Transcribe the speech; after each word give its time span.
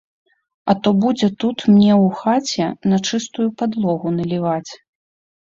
А 0.71 0.75
то 0.85 0.93
будзе 1.03 1.29
тут 1.43 1.57
мне 1.73 1.91
ў 2.05 2.15
хаце 2.23 2.65
на 2.93 2.97
чыстую 3.11 3.47
падлогу 3.61 4.17
наліваць. 4.19 4.71